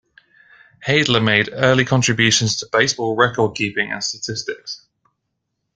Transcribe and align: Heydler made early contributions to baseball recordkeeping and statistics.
Heydler 0.83 1.23
made 1.23 1.51
early 1.53 1.85
contributions 1.85 2.55
to 2.57 2.69
baseball 2.71 3.15
recordkeeping 3.15 3.91
and 3.93 4.03
statistics. 4.03 4.87